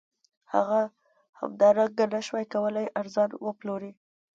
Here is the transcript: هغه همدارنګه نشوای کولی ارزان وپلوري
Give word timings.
هغه 0.53 0.81
همدارنګه 1.39 2.05
نشوای 2.13 2.45
کولی 2.53 2.85
ارزان 2.99 3.29
وپلوري 3.45 3.91